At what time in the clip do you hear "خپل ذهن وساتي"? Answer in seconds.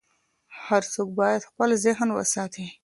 1.49-2.65